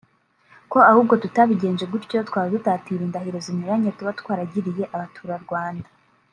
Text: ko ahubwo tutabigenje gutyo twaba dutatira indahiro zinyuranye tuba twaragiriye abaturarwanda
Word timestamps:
ko 0.71 0.77
ahubwo 0.91 1.13
tutabigenje 1.23 1.83
gutyo 1.93 2.17
twaba 2.27 2.49
dutatira 2.55 3.01
indahiro 3.07 3.37
zinyuranye 3.45 3.89
tuba 3.97 4.11
twaragiriye 4.19 4.83
abaturarwanda 4.95 5.89